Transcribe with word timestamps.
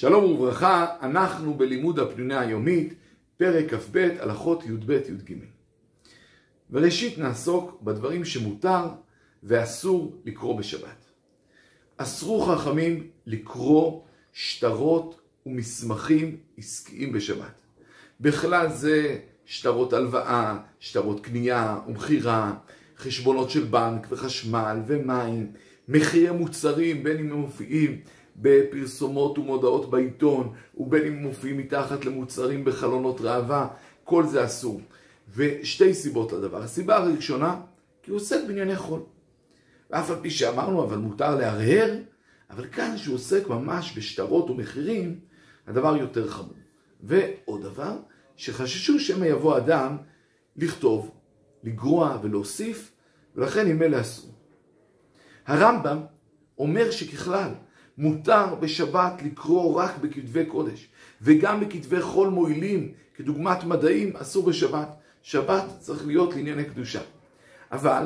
שלום 0.00 0.24
וברכה, 0.24 0.86
אנחנו 1.02 1.54
בלימוד 1.54 1.98
הפנינה 1.98 2.40
היומית, 2.40 2.94
פרק 3.36 3.74
כ"ב, 3.74 4.08
הלכות 4.20 4.64
י"ב-י"ג. 4.66 5.34
וראשית 6.70 7.18
נעסוק 7.18 7.82
בדברים 7.82 8.24
שמותר 8.24 8.84
ואסור 9.42 10.16
לקרוא 10.24 10.58
בשבת. 10.58 11.04
אסרו 11.96 12.40
חכמים 12.40 13.06
לקרוא 13.26 14.02
שטרות 14.32 15.20
ומסמכים 15.46 16.36
עסקיים 16.58 17.12
בשבת. 17.12 17.54
בכלל 18.20 18.72
זה 18.72 19.18
שטרות 19.44 19.92
הלוואה, 19.92 20.58
שטרות 20.78 21.20
קנייה 21.20 21.78
ומכירה, 21.88 22.54
חשבונות 22.98 23.50
של 23.50 23.64
בנק 23.64 24.06
וחשמל 24.10 24.80
ומים, 24.86 25.52
מחירי 25.88 26.30
מוצרים 26.30 27.02
בין 27.02 27.18
אם 27.18 27.32
הם 27.32 27.38
מופיעים 27.38 28.00
בפרסומות 28.36 29.38
ומודעות 29.38 29.90
בעיתון, 29.90 30.52
ובין 30.76 31.06
אם 31.06 31.14
מופיעים 31.14 31.58
מתחת 31.58 32.04
למוצרים 32.04 32.64
בחלונות 32.64 33.20
ראווה, 33.20 33.68
כל 34.04 34.26
זה 34.26 34.44
אסור. 34.44 34.80
ושתי 35.34 35.94
סיבות 35.94 36.32
לדבר. 36.32 36.62
הסיבה 36.62 36.96
הראשונה, 36.96 37.60
כי 38.02 38.10
הוא 38.10 38.16
עוסק 38.16 38.40
בענייני 38.46 38.76
חול. 38.76 39.00
ואף 39.90 40.10
על 40.10 40.16
פי 40.22 40.30
שאמרנו, 40.30 40.84
אבל 40.84 40.96
מותר 40.96 41.36
להרהר, 41.36 41.98
אבל 42.50 42.66
כאן 42.66 42.98
שהוא 42.98 43.14
עוסק 43.14 43.48
ממש 43.48 43.92
בשטרות 43.96 44.50
ומחירים, 44.50 45.20
הדבר 45.66 45.96
יותר 45.96 46.28
חמור. 46.28 46.54
ועוד 47.02 47.62
דבר, 47.62 47.96
שחששו 48.36 49.00
שמא 49.00 49.24
יבוא 49.24 49.56
אדם 49.56 49.96
לכתוב, 50.56 51.10
לגרוע 51.64 52.18
ולהוסיף, 52.22 52.92
ולכן 53.36 53.66
עם 53.66 53.82
אלה 53.82 54.00
אסור. 54.00 54.30
הרמב"ם 55.46 55.98
אומר 56.58 56.90
שככלל, 56.90 57.50
מותר 58.00 58.54
בשבת 58.54 59.22
לקרוא 59.24 59.82
רק 59.82 59.98
בכתבי 59.98 60.46
קודש, 60.46 60.88
וגם 61.22 61.60
בכתבי 61.60 62.00
חול 62.00 62.28
מועילים, 62.28 62.92
כדוגמת 63.14 63.64
מדעים, 63.64 64.16
אסור 64.16 64.46
בשבת. 64.46 64.88
שבת 65.22 65.64
צריך 65.78 66.06
להיות 66.06 66.34
לענייני 66.34 66.64
קדושה. 66.64 67.00
אבל 67.72 68.04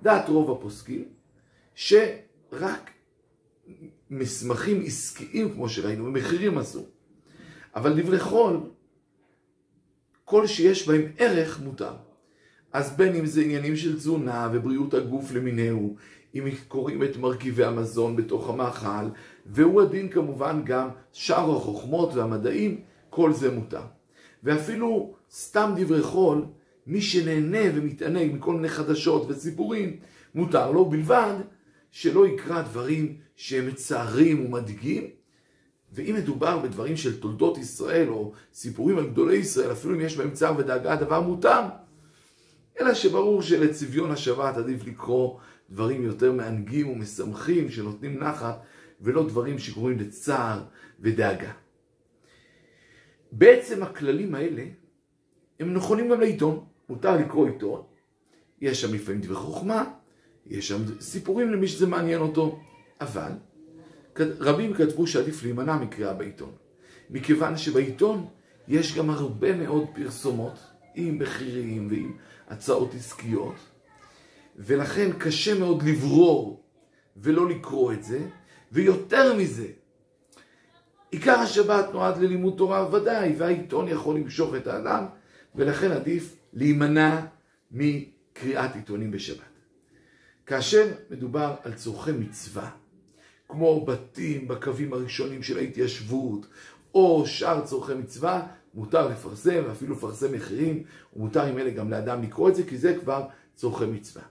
דעת 0.00 0.28
רוב 0.28 0.50
הפוסקים, 0.50 1.04
שרק 1.74 2.90
מסמכים 4.10 4.82
עסקיים, 4.86 5.52
כמו 5.52 5.68
שראינו, 5.68 6.04
ומחירים 6.04 6.58
אסור. 6.58 6.88
אבל 7.76 8.02
דברי 8.02 8.20
חול, 8.20 8.60
כל 10.24 10.46
שיש 10.46 10.88
בהם 10.88 11.02
ערך 11.18 11.60
מותר. 11.60 11.94
אז 12.72 12.96
בין 12.96 13.14
אם 13.14 13.26
זה 13.26 13.40
עניינים 13.40 13.76
של 13.76 13.96
תזונה 13.96 14.48
ובריאות 14.52 14.94
הגוף 14.94 15.32
למיניהו, 15.32 15.96
אם 16.38 16.44
קוראים 16.68 17.02
את 17.02 17.16
מרכיבי 17.16 17.64
המזון 17.64 18.16
בתוך 18.16 18.50
המאכל, 18.50 19.08
והוא 19.46 19.82
הדין 19.82 20.08
כמובן 20.08 20.62
גם 20.64 20.88
שאר 21.12 21.56
החוכמות 21.56 22.14
והמדעים, 22.14 22.80
כל 23.10 23.32
זה 23.32 23.50
מותר. 23.50 23.82
ואפילו 24.42 25.14
סתם 25.32 25.74
דברי 25.76 26.02
חול, 26.02 26.44
מי 26.86 27.00
שנהנה 27.00 27.58
ומתענג 27.74 28.32
מכל 28.34 28.52
מיני 28.52 28.68
חדשות 28.68 29.26
וסיפורים, 29.28 29.96
מותר 30.34 30.70
לו, 30.70 30.84
בלבד 30.84 31.34
שלא 31.90 32.26
יקרא 32.26 32.62
דברים 32.62 33.16
שהם 33.36 33.66
מצערים 33.66 34.46
ומדאיגים. 34.46 35.10
ואם 35.92 36.14
מדובר 36.14 36.58
בדברים 36.58 36.96
של 36.96 37.20
תולדות 37.20 37.58
ישראל, 37.58 38.08
או 38.08 38.32
סיפורים 38.54 38.98
על 38.98 39.06
גדולי 39.06 39.36
ישראל, 39.36 39.72
אפילו 39.72 39.94
אם 39.94 40.00
יש 40.00 40.16
בהם 40.16 40.30
צער 40.30 40.54
ודאגה, 40.58 40.92
הדבר 40.92 41.20
מותר. 41.20 41.60
אלא 42.80 42.94
שברור 42.94 43.42
שלצביון 43.42 44.10
השבת 44.10 44.56
עדיף 44.56 44.86
לקרוא 44.86 45.38
דברים 45.70 46.04
יותר 46.04 46.32
מענגים 46.32 46.88
ומשמחים 46.88 47.70
שנותנים 47.70 48.18
נחת, 48.18 48.60
ולא 49.00 49.28
דברים 49.28 49.58
שקוראים 49.58 49.98
לצער 49.98 50.62
ודאגה. 51.00 51.52
בעצם 53.32 53.82
הכללים 53.82 54.34
האלה 54.34 54.64
הם 55.60 55.74
נכונים 55.74 56.10
גם 56.10 56.20
לעיתון. 56.20 56.64
מותר 56.88 57.16
לקרוא 57.16 57.48
עיתון, 57.48 57.82
יש 58.60 58.80
שם 58.80 58.94
לפעמים 58.94 59.20
דברי 59.20 59.36
חוכמה, 59.36 59.84
יש 60.46 60.68
שם 60.68 61.00
סיפורים 61.00 61.52
למי 61.52 61.68
שזה 61.68 61.86
מעניין 61.86 62.20
אותו, 62.20 62.60
אבל 63.00 63.30
רבים 64.18 64.74
כתבו 64.74 65.06
שעדיף 65.06 65.42
להימנע 65.42 65.76
מקריאה 65.76 66.14
בעיתון, 66.14 66.52
מכיוון 67.10 67.56
שבעיתון 67.56 68.26
יש 68.68 68.98
גם 68.98 69.10
הרבה 69.10 69.56
מאוד 69.56 69.86
פרסומות 69.94 70.58
עם 70.94 71.18
מחירים 71.18 71.86
ועם 71.90 72.16
הצעות 72.48 72.94
עסקיות, 72.94 73.54
ולכן 74.56 75.10
קשה 75.18 75.58
מאוד 75.58 75.82
לברור 75.82 76.62
ולא 77.16 77.48
לקרוא 77.48 77.92
את 77.92 78.04
זה, 78.04 78.20
ויותר 78.72 79.36
מזה, 79.36 79.66
עיקר 81.10 81.38
השבת 81.38 81.92
נועד 81.92 82.18
ללימוד 82.18 82.54
תורה 82.56 82.94
ודאי, 82.94 83.34
והעיתון 83.38 83.88
יכול 83.88 84.16
למשוך 84.16 84.54
את 84.54 84.66
האדם, 84.66 85.04
ולכן 85.54 85.92
עדיף 85.92 86.36
להימנע 86.52 87.20
מקריאת 87.70 88.74
עיתונים 88.74 89.10
בשבת. 89.10 89.56
כאשר 90.46 90.92
מדובר 91.10 91.54
על 91.62 91.74
צורכי 91.74 92.12
מצווה, 92.12 92.70
כמו 93.48 93.84
בתים 93.86 94.48
בקווים 94.48 94.92
הראשונים 94.92 95.42
של 95.42 95.58
ההתיישבות, 95.58 96.46
או 96.94 97.26
שאר 97.26 97.66
צורכי 97.66 97.94
מצווה, 97.94 98.46
מותר 98.74 99.08
לפרסם, 99.08 99.62
ואפילו 99.68 99.94
לפרסם 99.94 100.32
מחירים, 100.32 100.82
ומותר 101.16 101.46
עם 101.46 101.58
אלה 101.58 101.70
גם 101.70 101.90
לאדם 101.90 102.22
לקרוא 102.22 102.48
את 102.48 102.54
זה, 102.54 102.62
כי 102.66 102.78
זה 102.78 102.96
כבר 103.00 103.26
צורכי 103.54 103.86
מצווה. 103.86 104.22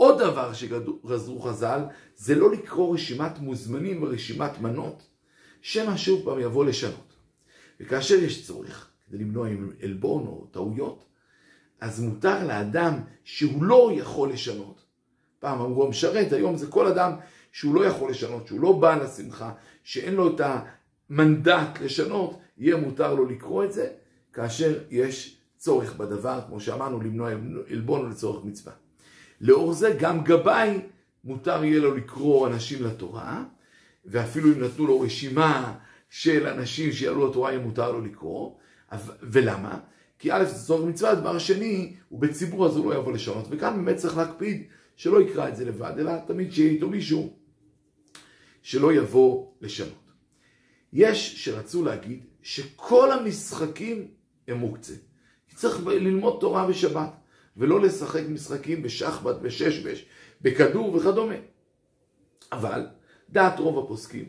עוד 0.00 0.18
דבר 0.18 0.52
שגזרו 0.52 1.40
חז"ל, 1.40 1.80
זה 2.16 2.34
לא 2.34 2.52
לקרוא 2.52 2.94
רשימת 2.94 3.38
מוזמנים 3.38 4.02
ורשימת 4.02 4.60
מנות, 4.60 5.02
שמא 5.62 5.96
שוב 5.96 6.24
פעם 6.24 6.40
יבוא 6.40 6.64
לשנות. 6.64 7.12
וכאשר 7.80 8.14
יש 8.14 8.46
צורך, 8.46 8.90
כדי 9.06 9.18
למנוע 9.18 9.48
עלבון 9.82 10.26
או 10.26 10.46
טעויות, 10.50 11.04
אז 11.80 12.00
מותר 12.00 12.46
לאדם 12.46 13.00
שהוא 13.24 13.64
לא 13.64 13.90
יכול 13.94 14.32
לשנות. 14.32 14.80
פעם 15.38 15.60
אמרו 15.60 15.86
המשרת, 15.86 16.32
היום 16.32 16.56
זה 16.56 16.66
כל 16.66 16.86
אדם 16.86 17.12
שהוא 17.52 17.74
לא 17.74 17.84
יכול 17.84 18.10
לשנות, 18.10 18.46
שהוא 18.46 18.60
לא 18.60 18.72
בא 18.72 18.96
לשמחה, 18.96 19.52
שאין 19.84 20.14
לו 20.14 20.34
את 20.34 20.40
המנדט 21.10 21.80
לשנות, 21.80 22.38
יהיה 22.58 22.76
מותר 22.76 23.14
לו 23.14 23.24
לקרוא 23.24 23.64
את 23.64 23.72
זה, 23.72 23.92
כאשר 24.32 24.82
יש 24.90 25.36
צורך 25.56 25.96
בדבר, 25.96 26.40
כמו 26.46 26.60
שאמרנו, 26.60 27.00
למנוע 27.00 27.30
עלבון 27.70 28.10
לצורך 28.10 28.44
מצווה. 28.44 28.72
לאור 29.40 29.72
זה 29.72 29.96
גם 29.98 30.24
גבאי 30.24 30.78
מותר 31.24 31.64
יהיה 31.64 31.80
לו 31.80 31.94
לקרוא 31.94 32.48
אנשים 32.48 32.84
לתורה, 32.84 33.44
ואפילו 34.04 34.52
אם 34.52 34.60
נתנו 34.64 34.86
לו 34.86 35.00
רשימה 35.00 35.78
של 36.10 36.46
אנשים 36.46 36.92
שיעלו 36.92 37.26
לתורה, 37.26 37.50
יהיה 37.50 37.62
מותר 37.62 37.92
לו 37.92 38.00
לקרוא. 38.00 38.56
ולמה? 39.22 39.78
כי 40.18 40.32
א' 40.32 40.44
זה 40.44 40.66
צורך 40.66 40.88
מצווה, 40.88 41.10
הדבר 41.10 41.36
השני, 41.36 41.94
הוא 42.08 42.20
בציבור 42.20 42.66
אז 42.66 42.76
הוא 42.76 42.90
לא 42.90 42.98
יבוא 42.98 43.12
לשנות. 43.12 43.46
וכאן 43.50 43.76
באמת 43.76 43.96
צריך 43.96 44.16
להקפיד 44.16 44.66
שלא 44.96 45.22
יקרא 45.22 45.48
את 45.48 45.56
זה 45.56 45.64
לבד, 45.64 45.92
אלא 45.98 46.12
תמיד 46.26 46.52
שיהיה 46.52 46.70
איתו 46.70 46.88
מישהו 46.88 47.36
שלא 48.62 48.92
יבוא 48.92 49.52
לשנות. 49.60 50.10
יש 50.92 51.44
שרצו 51.44 51.84
להגיד 51.84 52.24
שכל 52.42 53.12
המשחקים 53.12 54.08
הם 54.48 54.56
מוקצה. 54.56 54.94
צריך 55.54 55.86
ללמוד 55.86 56.36
תורה 56.40 56.66
בשבת. 56.66 57.19
ולא 57.56 57.80
לשחק 57.80 58.22
משחקים 58.28 58.82
בשחבט, 58.82 59.36
בששבש, 59.36 60.06
בכדור 60.40 60.94
וכדומה. 60.94 61.34
אבל 62.52 62.86
דעת 63.28 63.58
רוב 63.58 63.84
הפוסקים 63.84 64.28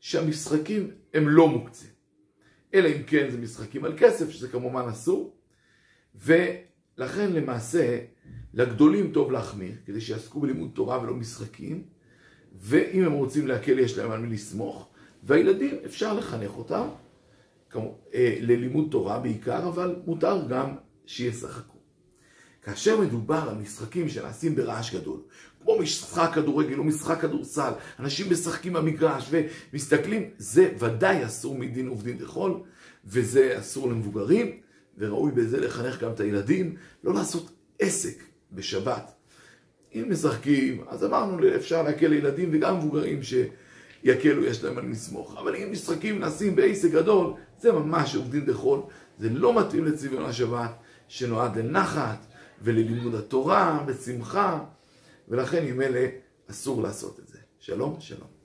שהמשחקים 0.00 0.90
הם 1.14 1.28
לא 1.28 1.48
מוקצים. 1.48 1.90
אלא 2.74 2.88
אם 2.88 3.02
כן 3.02 3.30
זה 3.30 3.38
משחקים 3.38 3.84
על 3.84 3.94
כסף, 3.98 4.30
שזה 4.30 4.48
כמובן 4.48 4.88
אסור, 4.88 5.36
ולכן 6.14 7.32
למעשה 7.32 7.98
לגדולים 8.54 9.12
טוב 9.12 9.32
להחמיר, 9.32 9.72
כדי 9.86 10.00
שיעסקו 10.00 10.40
בלימוד 10.40 10.70
תורה 10.74 11.02
ולא 11.02 11.14
משחקים, 11.14 11.82
ואם 12.54 13.04
הם 13.04 13.12
רוצים 13.12 13.46
להקל 13.46 13.78
יש 13.78 13.98
להם 13.98 14.10
על 14.10 14.20
מי 14.20 14.34
לסמוך, 14.34 14.88
והילדים 15.22 15.74
אפשר 15.84 16.14
לחנך 16.14 16.56
אותם 16.56 16.88
אה, 17.76 18.38
ללימוד 18.40 18.88
תורה 18.90 19.18
בעיקר, 19.18 19.68
אבל 19.68 19.96
מותר 20.06 20.48
גם 20.48 20.74
שישחקו. 21.06 21.75
כאשר 22.66 23.00
מדובר 23.00 23.46
על 23.48 23.54
משחקים 23.54 24.08
שנעשים 24.08 24.54
ברעש 24.54 24.94
גדול, 24.94 25.20
כמו 25.62 25.78
משחק 25.78 26.30
כדורגל 26.34 26.78
או 26.78 26.84
משחק 26.84 27.20
כדורסל, 27.20 27.72
אנשים 27.98 28.32
משחקים 28.32 28.72
במגרש 28.72 29.30
ומסתכלים, 29.72 30.30
זה 30.38 30.72
ודאי 30.78 31.26
אסור 31.26 31.58
מדין 31.58 31.88
עובדין 31.88 32.18
דחול, 32.18 32.60
וזה 33.04 33.58
אסור 33.58 33.88
למבוגרים, 33.88 34.58
וראוי 34.98 35.32
בזה 35.32 35.60
לחנך 35.60 36.00
גם 36.00 36.12
את 36.12 36.20
הילדים, 36.20 36.76
לא 37.04 37.14
לעשות 37.14 37.50
עסק 37.78 38.22
בשבת. 38.52 39.12
אם 39.94 40.04
משחקים, 40.08 40.84
אז 40.88 41.04
אמרנו, 41.04 41.38
אפשר 41.56 41.82
להקל 41.82 42.06
לילדים 42.06 42.48
וגם 42.52 42.78
מבוגרים 42.78 43.20
שיקלו, 43.22 44.44
יש 44.44 44.64
להם 44.64 44.78
על 44.78 44.90
לסמוך. 44.90 45.36
אבל 45.38 45.56
אם 45.56 45.72
משחקים 45.72 46.20
נעשים 46.20 46.56
בעסק 46.56 46.90
גדול, 46.90 47.32
זה 47.58 47.72
ממש 47.72 48.14
עובדין 48.14 48.46
דחול, 48.46 48.80
זה 49.18 49.30
לא 49.30 49.60
מתאים 49.60 49.84
לצביון 49.84 50.24
השבת, 50.24 50.70
שנועד 51.08 51.58
לנחת. 51.58 52.35
וללימוד 52.62 53.14
התורה 53.14 53.84
בשמחה, 53.86 54.64
ולכן 55.28 55.66
עם 55.66 55.80
אלה 55.80 56.08
אסור 56.50 56.82
לעשות 56.82 57.20
את 57.20 57.28
זה. 57.28 57.38
שלום, 57.58 57.96
שלום. 58.00 58.35